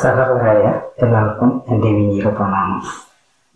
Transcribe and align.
സഹൃദരായ 0.00 0.80
എല്ലാവർക്കും 1.02 1.62
എന്റെ 1.68 1.88
വിനീത 1.88 2.28
പ്രണാമം 2.28 2.82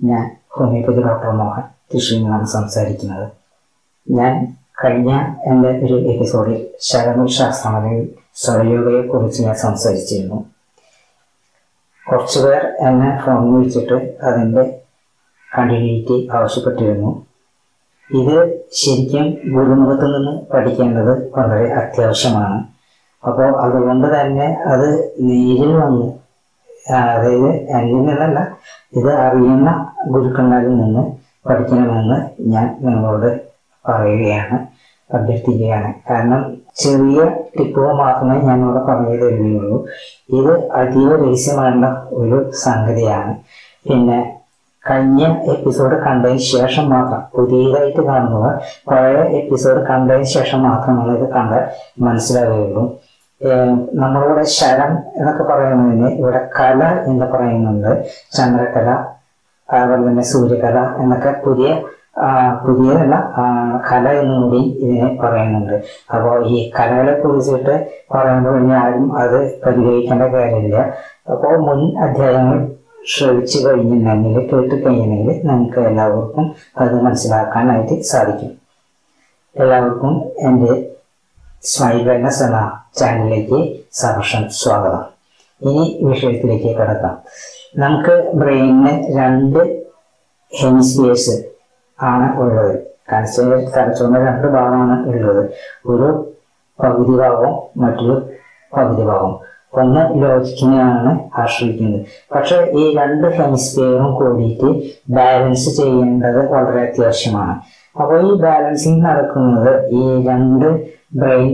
ഞാൻ 0.01 0.37
ഹോമിയോപ്പതി 0.49 1.03
ഡോക്ടർ 1.03 1.31
മോഹൻ 1.31 1.63
തൃശ്ശൂരിൽ 1.63 2.23
നിന്നാണ് 2.23 2.47
സംസാരിക്കുന്നത്. 2.47 3.29
ഞാൻ 4.11 4.57
കഴിഞ്ഞ 4.85 5.11
എന്റെ 5.45 5.69
ഒരു 5.69 5.95
എപ്പിസോഡിൽ 5.95 6.67
ശരണ 6.81 7.27
സ്വയോഗയെ 8.35 9.03
കുറിച്ച് 9.03 9.43
ഞാൻ 9.43 9.55
സംസാരിച്ചിരുന്നു. 9.55 10.47
കുറച്ചുപേർ 12.09 12.65
എന്നെ 12.81 13.23
ഫോൺ 13.27 13.55
വിളിച്ചിട്ട് 13.55 14.19
അതിന്റെ 14.23 14.83
കണ്ടിന്യൂറ്റി 15.57 16.29
ആവശ്യപ്പെട്ടിരുന്നു. 16.33 17.27
ഇത് 18.11 18.67
ശരിക്കും 18.73 19.27
ഗുരുമുഖത്തു 19.55 20.19
നിന്ന് 20.19 20.47
പഠിക്കേണ്ടത് 20.53 21.33
വളരെ 21.39 21.73
അത്യാവശ്യമാണ്. 21.73 22.65
അപ്പോൾ 23.29 23.61
അതുകൊണ്ട് 23.61 24.21
തന്നെ 24.21 24.47
അത് 24.47 25.15
നേരിൽ 25.21 25.73
വന്ന് 25.77 26.24
അതായത് 26.91 27.75
നിന്നല്ല 27.75 28.57
ഇത് 28.97 29.13
അറിയുന്ന 29.15 29.93
ഗുരുക്കന്മാരിൽ 30.09 30.77
നിന്ന് 30.77 31.13
പഠിക്കണമെന്ന് 31.49 32.27
ഞാൻ 32.41 32.77
നിങ്ങളോട് 32.81 33.41
പറയുകയാണ് 33.89 34.67
അഭ്യർത്ഥിക്കുകയാണ്. 35.15 35.95
കാരണം 36.11 36.57
ചെറിയ 36.75 37.25
ടിപ്പുകൾ 37.25 37.93
മാത്രമേ 37.93 38.41
ഞാൻ 38.41 38.61
ഇവിടെ 38.65 38.85
പറഞ്ഞു 38.85 39.17
തരികയുള്ളൂ. 39.17 39.87
ഇത് 40.31 40.71
അതീവ 40.71 41.25
രഹസ്യമായുള്ള 41.25 42.07
ഒരു 42.11 42.51
സംഗതിയാണ്. 42.51 43.35
പിന്നെ 43.89 44.41
കഴിഞ്ഞ 44.91 45.25
എപ്പിസോഡ് 45.27 46.03
കണ്ടതിന് 46.03 46.39
ശേഷം 46.39 46.91
മാത്രം 46.91 47.23
പുതിയതായിട്ട് 47.35 48.03
കാണുന്നവർ 48.03 48.61
പഴയ 48.91 49.17
എപ്പിസോഡ് 49.17 49.87
കണ്ടതിന് 49.87 50.23
ശേഷം 50.23 50.63
മാത്രമാണ് 50.63 51.19
ഇത് 51.19 51.29
കണ്ടാൽ 51.29 51.65
മനസ്സിലാവുകയുള്ളൂ. 52.01 53.01
നമ്മളിവിടെ 54.03 54.45
ശരം 54.59 54.93
എന്നൊക്കെ 55.19 55.45
പറയുന്നതിന് 55.51 56.09
ഇവിടെ 56.21 56.41
കല 56.61 56.83
എന്ന് 57.11 57.27
പറയുന്നുണ്ട്. 57.33 57.91
ചന്ദ്രകല 58.37 58.91
അതുപോലെ 59.69 60.03
തന്നെ 60.09 60.25
സൂര്യകല 60.33 60.79
എന്നൊക്കെ 61.03 61.33
പുതിയ 61.45 61.69
പുതിയതല്ല 62.65 63.15
കല 63.91 64.05
എന്നും 64.21 64.37
കൂടി 64.43 64.61
ഇതിനെ 64.85 65.09
പറയുന്നുണ്ട്. 65.23 65.75
അപ്പോൾ 66.15 66.37
ഈ 66.47 66.57
കലകളെ 66.77 67.15
കുറിച്ചിട്ട് 67.23 67.75
പറയുമ്പോൾ 68.15 68.57
ഇനി 68.61 68.75
ആരും 68.83 69.07
അത് 69.23 69.39
പരിഗണിക്കേണ്ട 69.65 70.23
കാര്യമില്ല. 70.35 70.79
അപ്പോൾ 71.35 71.55
മുൻ 71.67 71.81
അധ്യായങ്ങൾ 72.07 72.59
ശ്രവിച്ചു 73.15 73.59
കഴിഞ്ഞിട്ടുണ്ടെങ്കിൽ 73.67 74.47
കേട്ട് 74.51 74.75
കഴിഞ്ഞിട്ടുണ്ടെങ്കിൽ 74.85 75.41
നമുക്ക് 75.51 75.81
എല്ലാവർക്കും 75.91 76.45
അത് 76.83 76.95
മനസ്സിലാക്കാനായിട്ട് 77.07 77.97
സാധിക്കും. 78.13 78.53
എല്ലാവർക്കും 79.57 80.13
എന്റെ 80.49 80.73
എന്ന 81.65 82.81
ചാനലിലേക്ക് 82.99 83.77
സഹർഷം 83.93 84.49
സ്വാഗതം. 84.49 85.05
ഇനി 85.63 86.01
വിഷയത്തിലേക്ക് 86.03 86.79
കിടക്കാം. 86.79 87.19
നമുക്ക് 87.77 88.33
ബ്രെയിനിന് 88.35 89.19
രണ്ട് 89.19 89.59
ഹെമിസ്ഫിയേഴ്സ് 90.63 91.45
ആണ് 92.03 92.41
ഉള്ളത്. 92.41 92.79
കനച്ച 93.13 93.41
തലച്ചോറിന് 93.41 94.27
രണ്ട് 94.27 94.47
ഭാഗമാണ് 94.47 95.09
ഉള്ളത്. 95.09 95.51
ഒരു 95.87 96.35
പകുതി 96.83 97.17
ഭാഗവും 97.19 97.57
മറ്റൊരു 97.77 98.29
പകുതി 98.77 99.03
ഭാഗവും 99.03 99.39
ഒന്ന് 99.75 100.23
ലോജിക്കിനെയാണ് 100.23 101.41
ആശ്രയിക്കുന്നത്. 101.41 102.07
പക്ഷെ 102.35 102.73
ഈ 102.75 102.97
രണ്ട് 102.97 103.27
ഹെമിസ്ഫിയറും 103.27 104.15
കൂടിയിട്ട് 104.15 104.83
ബാലൻസ് 105.11 105.71
ചെയ്യേണ്ടത് 105.77 106.53
വളരെ 106.53 106.81
അത്യാവശ്യമാണ്. 106.81 107.55
അപ്പോൾ 108.01 108.33
ഈ 108.33 108.41
ബാലൻസിങ് 108.41 109.05
നടക്കുന്നത് 109.05 109.91
ഈ 109.91 110.27
രണ്ട് 110.27 110.95
ബ്രെയിൻ 111.15 111.49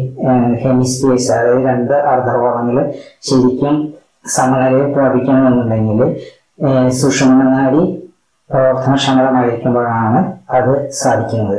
ഹെമിസ്ഫിയേഴ്സ് 0.63 1.33
അതായത് 1.33 1.65
രണ്ട് 1.65 1.95
അർദ്ധഗോളങ്ങൾ 1.95 2.93
ശരിക്കും 3.21 3.95
സമനിലയിൽ 4.27 4.93
പ്രാപിക്കണമെന്നുണ്ടെങ്കിൽ 4.93 6.01
സുഷുമ്നാടി 6.89 7.83
പ്രവർത്തനക്ഷമതമായിരിക്കുമ്പോഴാണ് 8.51 10.21
അത് 10.51 10.91
സാധിക്കുന്നത്. 10.91 11.59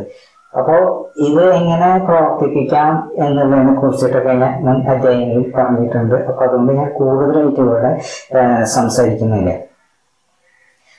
അപ്പോൾ 0.53 1.11
ഇത് 1.27 1.43
എങ്ങനെ 1.53 1.97
പ്രവർത്തിപ്പിക്കാം 2.05 3.11
എന്നുള്ളതിനെ 3.25 3.73
കുറിച്ചിട്ടൊക്കെ 3.73 4.33
ഞാൻ 4.33 4.53
മുൻ 4.65 4.77
അധ്യായങ്ങളിൽ 4.93 5.51
പറഞ്ഞിട്ടുണ്ട്. 5.57 6.15
അപ്പൊ 6.29 6.45
അതുകൊണ്ട് 6.45 6.73
ഞാൻ 6.73 6.89
കൂടുതലായിട്ട് 6.97 7.61
ഇവിടെ 7.61 7.91
സംസാരിക്കുന്നില്ല. 8.63 9.51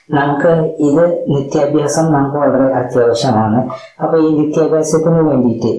നമുക്ക് 0.09 0.53
ഇത് 0.87 1.03
നിത്യാഭ്യാസം 1.35 2.11
നമുക്ക് 2.13 2.37
വളരെ 2.37 2.73
അത്യാവശ്യമാണ്. 2.79 3.59
അപ്പോൾ 4.01 4.17
ഈ 4.27 4.31
നിത്യാഭ്യാസത്തിന് 4.39 5.21
വേണ്ടിയിട്ട് 5.29 5.71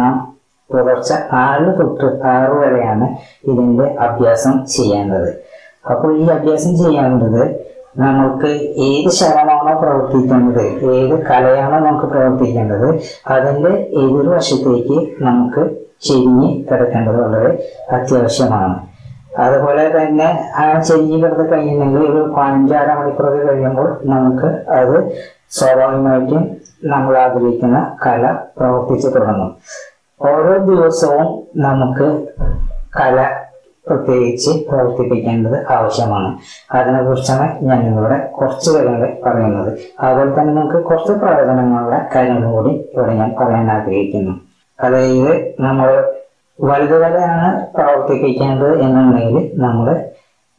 നാം 0.00 0.31
പുലർച്ചെ 0.70 1.16
ആറ് 1.32 1.66
തൊട്ട് 1.78 2.08
ആറ് 2.34 2.54
വരെയാണ് 2.62 3.06
ഇതിന്റെ 3.50 3.86
അഭ്യാസം 4.06 4.54
ചെയ്യേണ്ടത്. 4.66 5.30
അപ്പോൾ 5.90 6.10
ഈ 6.18 6.24
അഭ്യാസം 6.36 6.72
ചെയ്യേണ്ടത് 6.82 7.42
നമുക്ക് 7.96 8.50
ഏത് 8.88 9.08
ശരണമാണോ 9.18 9.72
പ്രവർത്തിക്കേണ്ടത് 9.80 10.64
ഏത് 10.92 11.14
കലയാണോ 11.30 11.78
നമുക്ക് 11.78 12.06
പ്രവർത്തിക്കേണ്ടത് 12.06 12.88
അതിന്റെ 13.34 13.72
എതിർവശത്തേക്ക് 14.02 14.96
നമുക്ക് 15.22 15.62
ചെരിഞ്ഞ് 16.00 16.48
കിടക്കേണ്ടത് 16.68 17.18
വളരെ 17.24 17.50
അത്യാവശ്യമാണ്. 17.90 18.76
അതുപോലെ 19.38 19.84
തന്നെ 19.98 20.28
ആ 20.56 20.78
ചെരിഞ്ഞ് 20.78 21.18
കിടന്ന് 21.22 21.52
കഴിയുന്നെങ്കിൽ 21.52 22.02
ഒരു 22.12 22.22
പതിനഞ്ചാറ് 22.36 22.98
മണിക്കൂറൊക്കെ 22.98 23.44
കഴിയുമ്പോൾ 23.46 23.88
നമുക്ക് 24.04 24.48
അത് 24.78 24.96
സ്വാഭാവികമായിട്ടും 25.50 26.42
നമ്മൾ 26.84 27.14
ആഗ്രഹിക്കുന്ന 27.18 27.78
കല 28.06 28.26
പ്രവർത്തിച്ചു 28.58 29.08
തുടങ്ങും. 29.08 29.50
ഓരോ 30.20 30.56
ദിവസവും 30.56 31.42
നമുക്ക് 31.56 32.26
കല 33.00 33.30
പ്രത്യേകിച്ച് 33.88 34.50
പ്രവർത്തിപ്പിക്കേണ്ടത് 34.68 35.72
ആവശ്യമാണ്. 35.72 36.38
അതിനെക്കുറിച്ചാണ് 36.72 37.64
ഞാൻ 37.64 37.80
ഇവിടെ 37.86 38.16
കുറച്ച് 38.16 38.70
കാര്യങ്ങൾ 38.70 39.16
പറയുന്നത്. 39.26 39.78
അതുപോലെ 40.00 40.40
തന്നെ 40.40 40.54
നമുക്ക് 40.54 40.82
കുറച്ച് 40.82 41.12
പ്രയോജനങ്ങളുടെ 41.12 42.06
കാര്യങ്ങൾ 42.14 42.52
കൂടി 42.52 42.70
ഇവിടെ 42.70 43.12
ഞാൻ 43.12 43.34
പറയാൻ 43.40 43.70
ആഗ്രഹിക്കുന്നു. 43.70 44.40
അതായത് 44.80 45.54
നമ്മൾ 45.60 45.88
വലുതുവരെയാണ് 46.60 47.74
പ്രവർത്തിപ്പിക്കേണ്ടത് 47.76 48.82
എന്നുണ്ടെങ്കിൽ 48.82 49.52
നമ്മൾ 49.54 49.88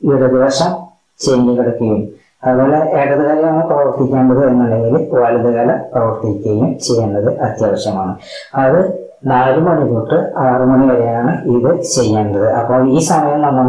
ഇടതുവശം 0.01 0.71
ചെഞ്ഞു 1.19 1.51
കിടക്കുകയും 1.59 2.09
അതുപോലെ 2.43 2.77
ഇടതുകലയാണ് 2.77 3.67
പ്രവർത്തിക്കേണ്ടത് 3.67 4.47
എന്നുണ്ടെങ്കിൽ 4.47 4.95
വലതുകല 5.13 5.71
പ്രവർത്തിക്കുകയും 5.93 6.79
ചെയ്യേണ്ടത് 6.79 7.39
അത്യാവശ്യമാണ്. 7.39 8.15
അത് 8.55 9.02
നാല് 9.31 9.59
മണി 9.65 9.83
തൊട്ട് 9.91 10.17
ആറു 10.45 10.65
മണി 10.71 10.85
വരെയാണ് 10.91 11.33
ഇത് 11.55 11.69
ചെയ്യേണ്ടത്. 11.95 12.47
അപ്പോൾ 12.59 12.87
ഈ 12.95 12.99
സമയം 13.11 13.39
നമ്മൾ 13.41 13.67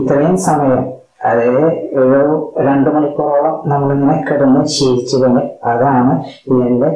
ഇത്രയും 0.00 0.36
സമയം 0.48 0.82
അതായത് 1.28 1.64
ഒരു 2.02 2.32
രണ്ട് 2.66 2.88
മണിക്കൂറോളം 2.96 3.54
നമ്മളിങ്ങനെ 3.70 4.16
കിടന്ന് 4.28 4.60
ശീലിച്ചു 4.74 5.16
കഴിഞ്ഞാൽ 5.16 5.46
അതാണ് 5.70 6.12
ഇതിന്റെ 6.52 6.90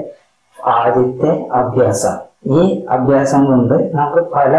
ആദ്യത്തെ 0.56 1.30
അഭ്യാസം. 1.60 2.16
ഈ 2.44 2.84
അഭ്യാസം 2.88 3.44
കൊണ്ട് 3.46 3.74
നമുക്ക് 3.94 4.22
പല 4.36 4.52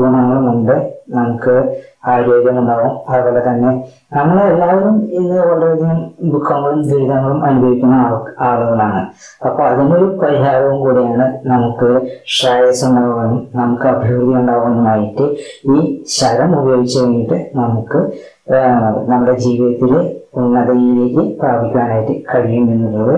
ഗുണങ്ങളും 0.00 0.46
ഉണ്ട് 0.52 0.76
നമുക്ക് 1.14 1.54
ആരോഗ്യം 2.06 2.58
ഉണ്ടാവും 2.58 2.92
അതുപോലെ 3.08 3.40
തന്നെ 3.46 3.70
നമ്മൾ 4.16 4.38
എല്ലാവരും 4.42 4.96
ഇന്ന് 5.18 5.36
വളരെയധികം 5.40 5.98
ദുഃഖങ്ങളും 6.32 6.80
ദുരിതങ്ങളും 6.82 7.44
അനുഭവിക്കുന്ന 7.44 7.96
ആളുകളാണ്. 8.48 9.02
അപ്പൊ 9.46 9.64
അതിനൊരു 9.64 10.06
പരിഹാരവും 10.22 10.78
കൂടിയാണ് 10.80 11.26
നമുക്ക് 11.44 11.90
ശ്രേയസ് 12.36 12.84
ഉണ്ടാവാനും 12.88 13.48
നമുക്ക് 13.54 13.86
അഭിവൃദ്ധി 13.86 14.34
ഉണ്ടാവാനുമായിട്ട് 14.40 15.26
ഈ 15.74 16.02
ശരം 16.04 16.60
ഉപയോഗിച്ച് 16.60 16.98
കഴിഞ്ഞിട്ട് 17.00 17.50
നമുക്ക് 17.54 18.00
നമ്മുടെ 19.08 19.32
ജീവിതത്തിൽ 19.32 19.94
ഉന്നതിയിലേക്ക് 20.34 21.38
പ്രാപിക്കാനായിട്ട് 21.40 22.14
കഴിയും 22.34 22.66
എന്നുള്ളത് 22.72 23.16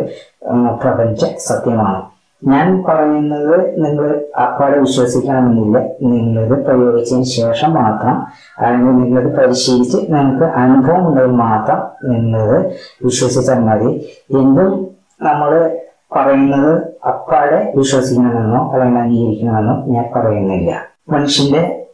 പ്രപഞ്ച 0.83 1.25
സത്യമാണ്. 1.49 2.01
ഞാൻ 2.45 2.85
പറയുന്നത് 2.89 3.85
നിങ്ങൾ 3.85 4.31
അപ്പാടെ 4.39 4.79
വിശ്വസിക്കണമെന്നില്ല. 4.79 5.79
നിങ്ങളിത് 6.03 6.65
പ്രയോഗിച്ചതിന് 6.65 7.25
ശേഷം 7.25 7.75
മാത്രം 7.75 8.23
അല്ലെങ്കിൽ 8.59 8.93
നിങ്ങളിത് 8.93 9.37
പരിശീലിച്ച് 9.37 9.97
നിങ്ങൾക്ക് 9.97 10.45
അനുഭവം 10.45 11.09
ഉണ്ടെങ്കിൽ 11.09 11.37
മാത്രം 11.37 12.11
നിങ്ങളിത് 12.11 12.67
വിശ്വസിച്ചാൽ 13.05 13.59
മതി. 13.59 13.91
എന്തും 14.31 14.97
നമ്മൾ 15.23 15.79
പറയുന്നത് 16.17 16.73
അപ്പാടെ 17.09 17.73
വിശ്വസിക്കണമെന്നോ 17.77 18.71
അല്ലെങ്കിൽ 18.73 19.01
അംഗീകരിക്കണമെന്നോ 19.01 19.85
ഞാൻ 19.87 20.05
പറയുന്നില്ല. 20.17 20.87
മനുഷ്യന്റെ 21.09 21.87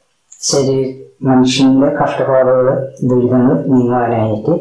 ശരീര 0.42 1.04
മനുഷ്യന്റെ 1.22 1.86
കഷ്ടപ്പാടുകൾ 1.86 2.90
ദുരിതങ്ങൾ 3.04 3.64
നീങ്ങുവാനായിട്ട് 3.66 4.54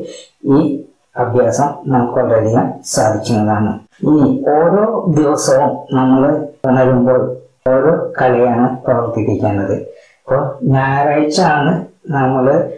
ഈ 0.43 0.85
അഭ്യാസം 1.17 1.73
നമുക്ക് 1.87 2.13
വളരെയധികം 2.13 2.73
സാധിക്കുന്നതാണ്. 2.85 3.79
ഇനി 4.03 4.43
ഓരോ 4.47 5.05
ദിവസവും 5.09 5.77
നമ്മൾ 5.93 6.47
ഉണരുമ്പോൾ 6.65 7.37
ഓരോ 7.67 8.13
കളിയാണ് 8.21 8.77
പ്രവർത്തിപ്പിക്കേണ്ടത്. 8.77 9.73
ഇപ്പോൾ 9.73 10.59
ഞായറാഴ്ച 10.63 11.41
ആണ് 11.41 11.85
നമ്മൾ 12.09 12.71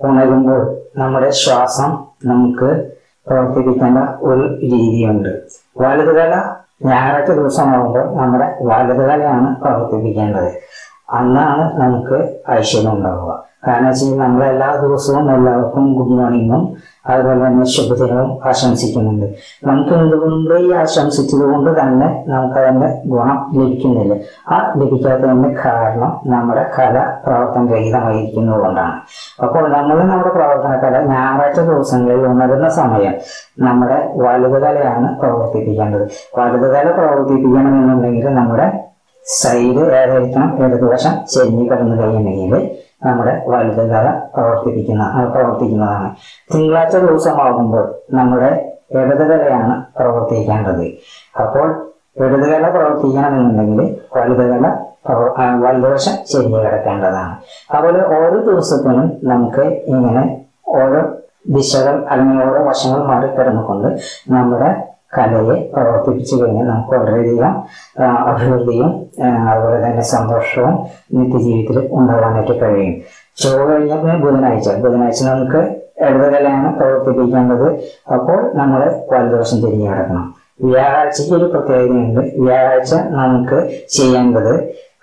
ഉണരുമ്പോൾ 0.00 0.76
നമ്മുടെ 0.96 1.30
ശ്വാസം 1.30 1.98
നമുക്ക് 2.24 2.90
പ്രവർത്തിപ്പിക്കേണ്ട 3.26 3.98
ഒരു 4.20 4.58
രീതിയുണ്ട്. 4.62 5.28
വലതുകല 5.78 6.42
ഞായറാഴ്ച 6.84 7.30
ദിവസമാകുമ്പോൾ 7.30 8.16
നമ്മുടെ 8.16 8.58
വലതുകലയാണ് 8.62 9.56
പ്രവർത്തിപ്പിക്കേണ്ടത്. 9.56 10.52
അന്നാണ് 11.10 11.80
നമുക്ക് 11.80 12.40
ഐശ്വര്യം 12.50 12.92
ഉണ്ടാവുക. 12.92 13.47
കാരണം 13.66 13.88
വെച്ച് 13.88 14.04
കഴിഞ്ഞാൽ 14.04 14.26
നമ്മൾ 14.26 14.44
എല്ലാ 14.44 14.76
ദിവസവും 14.76 15.34
എല്ലാവർക്കും 15.34 15.94
ഗുഡ് 15.94 16.18
മോർണിംഗും 16.18 16.76
അതുപോലെ 17.06 17.46
തന്നെ 17.46 17.64
ശുഭദിനവും 17.64 18.48
ആശംസിക്കുന്നുണ്ട്. 18.48 19.26
നമുക്ക് 19.66 19.94
എന്തുകൊണ്ട് 19.94 20.54
ഈ 20.54 20.72
ആശംസിച്ചത് 20.72 21.40
കൊണ്ട് 21.40 21.70
തന്നെ 21.80 22.24
നമുക്ക് 22.28 22.58
അതിന്റെ 22.60 22.88
ഗുണം 23.06 23.38
ലഭിക്കുന്നില്ല. 23.54 24.14
ആ 24.48 24.72
ലഭിക്കാത്തതിന്റെ 24.76 25.50
കാരണം 25.64 26.20
നമ്മുടെ 26.26 26.70
കല 26.78 26.96
പ്രവർത്തനരഹിതമായിരിക്കുന്നത് 27.26 28.60
കൊണ്ടാണ്. 28.60 28.96
അപ്പോൾ 29.42 29.68
നമ്മൾ 29.68 29.98
നമ്മുടെ 30.02 30.28
പ്രവർത്തന 30.28 30.74
കല 30.84 31.02
ഞായറാഴ്ച 31.06 31.60
ദിവസങ്ങളിൽ 31.60 32.26
ഉണരുന്ന 32.26 32.68
സമയം 32.68 33.14
നമ്മുടെ 33.58 34.12
വലുതുകലയാണ് 34.16 35.20
പ്രവർത്തിപ്പിക്കേണ്ടത്. 35.20 36.08
വലുതുകല 36.38 36.90
പ്രവർത്തിപ്പിക്കണമെന്നുണ്ടെങ്കിൽ 36.90 38.28
നമ്മുടെ 38.28 38.68
സൈഡ് 39.24 39.82
ഏതായിരിക്കണം? 40.00 40.64
ഇടതുവശം 40.64 41.10
ചെന്നി 41.34 41.64
കിടന്നു 41.64 42.02
കഴിയുന്നെങ്കിൽ 42.02 42.70
നമ്മുടെ 43.04 43.42
വലുതുകല 43.48 44.06
പ്രവർത്തിപ്പിക്കുന്ന 44.34 45.04
പ്രവർത്തിക്കുന്നതാണ്. 45.34 46.08
തിങ്കളാഴ്ച 46.54 46.96
ദിവസമാകുമ്പോൾ 46.96 47.94
നമ്മുടെ 48.12 48.50
ഇടതുകലയാണ് 48.92 49.98
പ്രവർത്തിക്കേണ്ടത്. 49.98 50.86
അപ്പോൾ 51.42 51.68
ഇടതുകല 52.16 52.68
പ്രവർത്തിക്കണമെന്നുണ്ടെങ്കിൽ 52.68 54.00
വലുതുകല 54.16 54.66
വലതുവശം 55.64 56.14
ചെരിഞ്ഞ് 56.24 56.60
കിടക്കേണ്ടതാണ്. 56.64 57.34
അതുപോലെ 57.70 58.00
ഓരോ 58.16 58.38
ദിവസത്തിനും 58.40 59.20
നമുക്ക് 59.24 59.60
ഇങ്ങനെ 59.60 60.24
ഓരോ 60.68 61.00
ദിശകൾ 61.50 62.06
അല്ലെങ്കിൽ 62.10 62.44
ഓരോ 62.44 62.64
വശങ്ങൾ 62.64 63.06
മാറി 63.06 63.26
കിടന്നുകൊണ്ട് 63.26 63.88
നമ്മുടെ 64.30 64.70
കലയെ 65.18 65.70
പ്രവർത്തിപ്പിച്ചു 65.74 66.34
കഴിഞ്ഞാൽ 66.36 66.66
നമുക്ക് 66.66 66.94
വളരെയധികം 66.94 67.52
അഭിവൃദ്ധിയും 68.02 68.90
അതുപോലെ 69.48 69.86
തന്നെ 69.86 70.02
സന്തോഷവും 70.02 70.74
നിത്യജീവിതത്തിൽ 71.14 71.88
ഉണ്ടാകാനായിട്ട് 71.92 72.60
കഴിയും. 72.62 72.94
ചൊവ്വ 73.36 73.64
കഴിഞ്ഞാൽ 73.70 73.98
പിന്നെ 73.98 74.16
ബുധനാഴ്ച. 74.16 74.68
ബുധനാഴ്ച 74.68 75.22
നമുക്ക് 75.22 75.60
ഇടതുകലയാണ് 76.04 76.76
പ്രവർത്തിപ്പിക്കേണ്ടത്. 76.76 77.68
അപ്പോൾ 78.12 78.52
നമ്മൾ 78.54 78.80
വലതുവശം 79.12 79.60
തിരിഞ്ഞു 79.60 79.90
കിടക്കണം. 79.90 80.34
വ്യാഴാഴ്ചയ്ക്ക് 80.62 81.34
ഒരു 81.34 81.44
പ്രത്യേകതയുണ്ട്. 81.44 82.20
വ്യാഴാഴ്ച 82.20 82.94
നമുക്ക് 82.94 83.58
ചെയ്യേണ്ടത് 83.96 84.54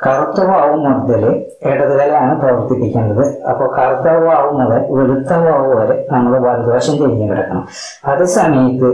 കറുത്ത 0.03 0.45
വാവ് 0.45 0.75
മുതൽ 0.75 1.23
ഇടതുകലയാണ് 1.63 2.41
പ്രവർത്തിപ്പിക്കേണ്ടത്. 2.41 3.43
അപ്പോൾ 3.49 3.67
കറുത്ത 3.77 4.07
വാവ് 4.25 4.51
മുതൽ 4.57 4.81
വെളുത്ത 4.95 5.33
വാവ് 5.33 5.75
വരെ 5.75 6.07
നമ്മൾ 6.11 6.33
വലതുവശം 6.47 6.93
തിരിഞ്ഞു 6.93 7.31
കിടക്കണം. 7.31 7.67
അതേ 8.05 8.25
സമയത്ത് 8.25 8.89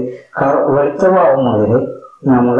വെളുത്ത 0.75 1.05
വാവ് 1.05 1.37
മുതൽ 1.47 1.87
നമ്മൾ 2.25 2.57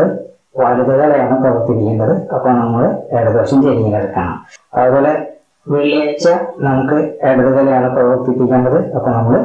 വലതുകലയാണ് 0.58 1.42
പ്രവർത്തിപ്പിക്കേണ്ടത്. 1.42 2.34
അപ്പോൾ 2.36 2.50
നമ്മൾ 2.50 2.84
ഇടതുവശം 3.20 3.62
തിരിഞ്ഞു 3.62 3.96
കിടക്കണം. 3.96 4.46
അതുപോലെ 4.74 5.28
വെള്ളിയാഴ്ച 5.72 6.28
നമുക്ക് 6.60 7.00
ഇടതുകലയാണ് 7.24 7.96
പ്രവർത്തിപ്പിക്കേണ്ടത്. 7.96 8.96
അപ്പോൾ 8.96 9.12
നമ്മൾ 9.12 9.36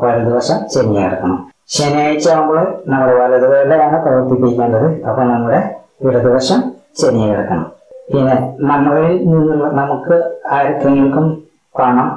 വലതുവശം 0.00 0.68
ചെരിഞ്ഞു 0.68 1.00
കിടക്കണം. 1.04 1.50
ശനിയാഴ്ച 1.68 2.28
ആകുമ്പോൾ 2.28 2.82
നമ്മുടെ 2.86 3.14
വലതുകലയാണ് 3.18 4.02
പ്രവർത്തിപ്പിക്കേണ്ടത്. 4.02 5.08
അപ്പോൾ 5.08 5.24
നമ്മുടെ 5.32 5.60
ഇടതുവശം 6.02 6.72
ചെരിഞ്ഞു 7.00 7.28
കിടക്കണം. 7.30 7.79
പിന്നെ 8.12 8.36
നമ്മളിൽ 8.70 9.14
നിന്നുള്ള 9.32 9.66
നമുക്ക് 9.80 10.16
ആർക്കെങ്കിലും 10.56 11.26
പണം 11.74 12.08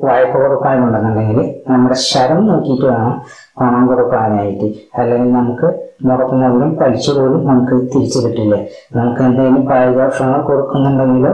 വായ്പ 0.00 0.32
കൊടുക്കാനുണ്ടെന്നുണ്ടെങ്കിൽ 0.42 1.38
നമ്മുടെ 1.70 1.96
ശരം 2.08 2.40
നോക്കിയിട്ട് 2.48 2.86
വേണം 2.90 3.14
പണം 3.60 3.82
കൊടുക്കാനായിട്ട്. 3.90 4.66
അല്ലെങ്കിൽ 4.98 5.30
നമുക്ക് 5.38 5.68
മുടക്ക് 6.08 6.34
മുതലും 6.42 6.70
പോലും 7.18 7.40
നമുക്ക് 7.48 7.76
തിരിച്ചു 7.94 8.18
കിട്ടില്ല. 8.24 8.56
നമുക്ക് 8.98 9.22
എന്തെങ്കിലും 9.28 9.64
പാരിതോഷങ്ങൾ 9.70 10.40
കൊടുക്കുന്നുണ്ടെങ്കിലോ 10.50 11.32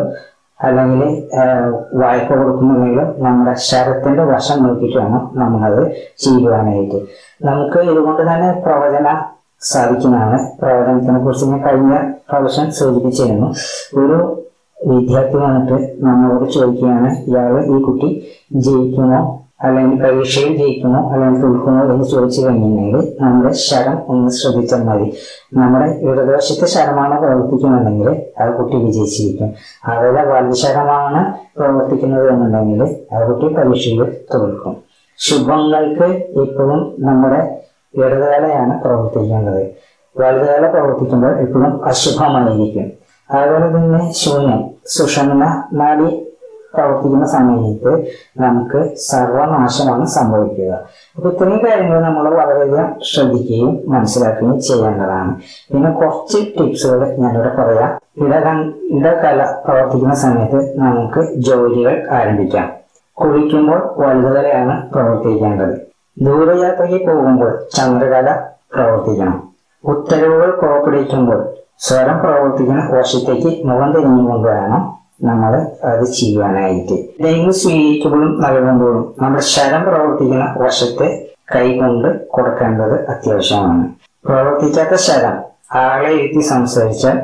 അല്ലെങ്കിൽ 0.61 1.02
വായ്പ 2.02 2.28
കൊടുക്കുന്നുണ്ടെങ്കിലോ 2.40 3.05
നമ്മുടെ 3.26 3.55
ശരത്തിന്റെ 3.69 4.25
വശം 4.32 4.58
നോക്കിയിട്ട് 4.66 4.99
വേണം 5.02 5.22
നമ്മളത് 5.43 5.82
ചെയ്യുവാനായിട്ട്. 6.25 7.00
നമുക്ക് 7.49 7.78
ഇതുകൊണ്ട് 7.90 8.22
തന്നെ 8.31 8.50
പ്രവചന 8.66 9.08
സാധിക്കുന്നതാണ്. 9.64 10.49
പ്രവചനത്തിനെ 10.61 11.19
കുറിച്ച് 11.19 11.44
ഞാൻ 11.44 11.61
കഴിഞ്ഞ 11.61 11.99
പ്രാവശ്യം 12.31 12.72
സൂചിപ്പിച്ചിരുന്നു. 12.72 13.55
ഒരു 14.00 14.40
വിദ്യാർത്ഥി 14.87 15.37
വന്നിട്ട് 15.37 15.96
നമ്മളോട് 16.05 16.50
ചോദിക്കുകയാണ് 16.50 17.19
ഇയാൾ 17.19 17.78
ഈ 17.78 17.82
കുട്ടി 17.82 18.26
ജയിക്കുമോ? 18.52 19.40
അല്ലെങ്കിൽ 19.61 20.02
പരീക്ഷയിൽ 20.02 20.56
ജയിക്കുമോ? 20.56 21.12
അല്ലെങ്കിൽ 21.12 21.40
തോൽക്കുമോ? 21.40 21.93
എന്ന് 21.93 22.05
ചോദിച്ചു 22.05 22.40
കഴിഞ്ഞിട്ടുണ്ടെങ്കിൽ 22.40 23.16
നമ്മുടെ 23.20 23.55
ശരം 23.55 23.99
ഒന്ന് 24.08 24.31
ശ്രദ്ധിച്ചാൽ 24.31 24.82
മതി. 24.82 25.12
നമ്മുടെ 25.55 25.87
ഇടതുവശത്തെ 25.87 26.66
ശരമാണ് 26.66 27.20
പ്രവർത്തിക്കുന്നുണ്ടെങ്കിൽ 27.20 28.22
ആ 28.40 28.50
കുട്ടി 28.50 28.76
വിജയിച്ചിരിക്കും. 28.76 29.50
അതുപോലെ 29.84 30.25
വലതുശരമാണ് 30.25 31.32
പ്രവർത്തിക്കുന്നത് 31.58 32.28
എന്നുണ്ടെങ്കിൽ 32.28 32.96
ആ 33.14 33.26
കുട്ടി 33.26 33.49
പരീക്ഷയിൽ 33.55 34.16
തോൽക്കും. 34.34 34.76
ശുഭങ്ങൾക്ക് 35.19 36.05
എപ്പോഴും 36.40 36.96
നമ്മുടെ 36.99 37.63
ഇടതുകാലയാണ് 37.96 38.82
പ്രവർത്തിക്കേണ്ടത്. 38.82 39.70
വലതുകാല 40.19 40.70
പ്രവർത്തിക്കുമ്പോൾ 40.70 41.41
എപ്പോഴും 41.41 41.85
അശുഭമായിരിക്കും 41.85 42.93
അതുപോലെ 43.31 43.67
തന്നെ 43.76 44.12
ശൂന്യം 44.12 44.70
സുഷമന 44.87 45.62
നാടി 45.73 46.20
പ്രവർത്തിക്കുന്ന 46.75 47.26
സമയത്ത് 47.26 48.06
നമുക്ക് 48.38 48.96
സർവനാശമാണ് 48.96 50.06
സംഭവിക്കുക. 50.06 50.73
അപ്പൊ 51.17 51.31
ഇത്രയും 51.31 51.67
കാര്യങ്ങൾ 51.67 52.00
നമ്മൾ 52.00 52.35
വളരെയധികം 52.35 52.94
ശ്രദ്ധിക്കുകയും 53.02 53.82
മനസ്സിലാക്കുകയും 53.88 54.61
ചെയ്യേണ്ടതാണ്. 54.61 55.35
പിന്നെ 55.73 55.90
കുറച്ച് 55.90 56.38
ടിപ്സുകൾ 56.58 57.17
ഞാനിവിടെ 57.17 57.55
പറയാം. 57.58 57.90
ഇടക 58.26 58.49
ഇടകല 58.90 59.55
പ്രവർത്തിക്കുന്ന 59.64 60.14
സമയത്ത് 60.14 60.79
നമുക്ക് 60.79 61.35
ജോലികൾ 61.35 62.06
ആരംഭിക്കാം. 62.11 62.73
കുളിക്കുമ്പോൾ 63.12 63.94
വലുതുകലയാണ് 63.99 64.90
പ്രവർത്തിക്കേണ്ടത്. 64.90 65.94
ദൂരയാത്രയ്ക്ക് 66.22 67.06
പോകുമ്പോൾ 67.06 67.58
ചന്ദ്രകല 67.76 68.40
പ്രവർത്തിക്കണം. 68.75 69.52
ഉത്തരവുകൾ 69.84 70.50
പുറപ്പെടുവിക്കുമ്പോൾ 70.50 71.55
സ്വരം 71.78 72.19
പ്രവർത്തിക്കുന്ന 72.19 72.88
വശത്തേക്ക് 72.93 73.66
മുഖം 73.66 73.93
തിരിഞ്ഞു 73.93 74.31
കൊണ്ടുവരണം 74.31 74.99
നമ്മൾ 75.22 75.52
അത് 75.84 76.05
ചെയ്യുവാനായിട്ട്. 76.05 76.93
എന്തെങ്കിലും 76.93 77.52
സ്വീകരിക്കുമ്പോഴും 77.52 78.43
നൽകുമ്പോഴും 78.43 79.14
നമ്മുടെ 79.19 79.43
ശരം 79.43 79.82
പ്രവർത്തിക്കുന്ന 79.82 80.55
വശത്തെ 80.56 81.28
കൈകൊണ്ട് 81.55 82.28
കൊടുക്കേണ്ടത് 82.28 83.08
അത്യാവശ്യമാണ്. 83.08 83.88
പ്രവർത്തിക്കാത്ത 84.26 84.94
ശരം 84.94 85.34
ആളെ 85.78 86.11
എത്തി 86.11 86.40
സംസാരിച്ചാൽ 86.40 87.22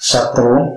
ശത്രുവും 0.00 0.70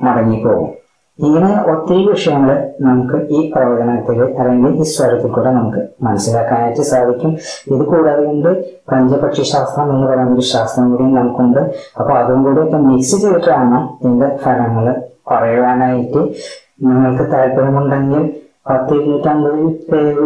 മടങ്ങിപ്പോകും. 0.00 0.79
ഇങ്ങനെ 1.26 1.48
ഒത്തിരി 1.72 2.02
വിഷയങ്ങൾ 2.10 2.50
നമുക്ക് 2.80 3.16
ഈ 3.36 3.38
പ്രവചനത്തിൽ 3.54 4.18
അല്ലെങ്കിൽ 4.40 4.74
ഈ 4.82 4.86
സ്വരത്തിൽ 4.92 5.30
കൂടെ 5.30 5.50
നമുക്ക് 5.50 5.82
മനസ്സിലാക്കാനായിട്ട് 6.02 6.82
സാധിക്കും. 6.82 7.32
ഇത് 7.72 7.82
കൂടാതെ 7.84 8.22
കൊണ്ട് 8.24 8.50
പഞ്ചപക്ഷി 8.92 9.42
ശാസ്ത്രം 9.42 9.90
എന്ന് 9.94 10.06
പറയുന്ന 10.06 10.34
ഒരു 10.34 10.44
ശാസ്ത്രം 10.52 10.90
കൂടി 10.90 11.06
നമുക്കുണ്ട്. 11.18 11.60
അപ്പൊ 12.00 12.12
അതും 12.12 12.42
കൂടി 12.44 12.60
ഒക്കെ 12.60 12.76
മിക്സ് 12.76 13.16
ചെയ്തിട്ടാണ് 13.22 13.78
ഇതിന്റെ 14.02 14.28
ഫലങ്ങൾ 14.44 14.86
പറയുവാനായിട്ട് 15.30 16.22
നിങ്ങൾക്ക് 16.86 17.26
താല്പര്യമുണ്ടെങ്കിൽ 17.32 18.22
പത്ത് 18.68 18.94
ഇരുന്നൂറ്റമ്പത് 18.94 19.60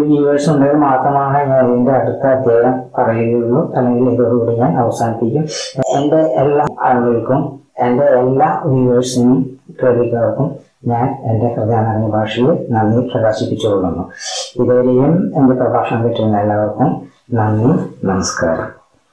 വ്യൂവേഴ്സ് 0.09 0.49
ഉണ്ടെങ്കിൽ 0.51 0.79
മാത്രമാണ് 0.79 1.39
ഞാൻ 1.51 1.67
ഇതിന്റെ 1.71 1.93
അടുത്ത 1.93 2.25
അധ്യായം 2.27 2.75
പറയുകയുള്ളൂ. 2.99 3.61
അല്ലെങ്കിൽ 3.77 4.11
ഇതോടുകൂടി 4.15 4.55
ഞാൻ 4.59 4.73
അവസാനിപ്പിക്കും. 4.83 5.45
എന്റെ 5.99 6.21
എല്ലാ 6.43 6.67
ആളുകൾക്കും 6.89 7.41
എന്റെ 7.87 8.07
എല്ലാ 8.23 8.49
വ്യൂവേഴ്സിനും 8.65 9.39
കേൾവിക്കാർക്കും 9.83 10.49
ഞാൻ 10.87 11.23
എന്റെ 11.25 11.49
ഹൃദയനറിയ 11.55 12.09
ഭാഷയിൽ 12.09 12.67
നന്ദി 12.71 13.11
പ്രകാശിപ്പിച്ചുകൊള്ളുന്നു. 13.15 14.05
ഇതുവരെയും 14.61 15.33
എന്റെ 15.37 15.55
പ്രഭാഷണം 15.55 16.05
കിട്ടുന്ന 16.05 16.39
എല്ലാവർക്കും 16.39 16.91
നന്ദി 17.35 17.71
നമസ്കാരം. 18.07 18.84